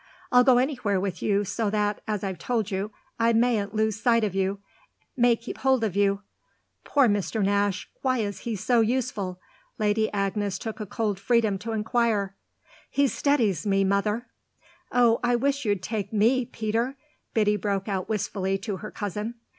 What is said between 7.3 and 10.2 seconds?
Nash, why is he so useful?" Lady